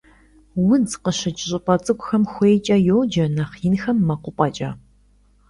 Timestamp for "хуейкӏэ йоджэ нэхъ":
2.31-3.55